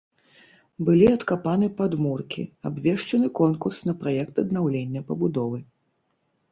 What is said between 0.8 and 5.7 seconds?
Былі адкапаны падмуркі, абвешчаны конкурс на праект аднаўлення пабудовы.